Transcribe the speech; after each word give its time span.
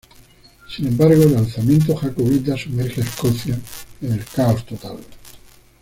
Sin 0.67 0.87
embargo, 0.87 1.21
el 1.21 1.35
alzamiento 1.37 1.95
jacobita 1.95 2.57
sumerge 2.57 3.01
a 3.01 3.03
Escocia 3.03 3.59
en 4.01 4.13
el 4.13 4.25
caos 4.25 4.65
total. 4.65 4.97